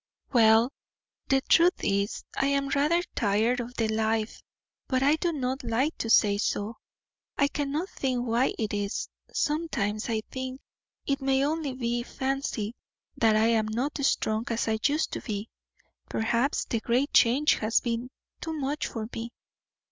"Well, 0.33 0.73
the 1.27 1.41
truth 1.41 1.79
is, 1.83 2.23
I 2.35 2.47
am 2.47 2.69
rather 2.69 3.03
tired 3.13 3.59
of 3.59 3.75
the 3.75 3.87
life; 3.87 4.41
but 4.87 5.03
I 5.03 5.15
do 5.17 5.31
not 5.31 5.63
like 5.63 5.95
to 5.99 6.09
say 6.09 6.39
so. 6.39 6.77
I 7.37 7.47
cannot 7.47 7.87
think 7.89 8.25
why 8.25 8.55
it 8.57 8.73
is; 8.73 9.07
sometimes 9.31 10.09
I 10.09 10.21
think 10.31 10.59
it 11.05 11.21
may 11.21 11.45
only 11.45 11.75
be 11.75 12.01
fancy, 12.01 12.73
that 13.15 13.35
I 13.35 13.45
am 13.49 13.67
not 13.67 13.99
strong 14.03 14.45
as 14.47 14.67
I 14.67 14.79
used 14.83 15.11
to 15.11 15.21
be; 15.21 15.49
perhaps 16.09 16.65
the 16.65 16.79
great 16.79 17.13
change 17.13 17.57
has 17.59 17.79
been 17.79 18.09
too 18.41 18.53
much 18.53 18.87
for 18.87 19.07
me. 19.13 19.29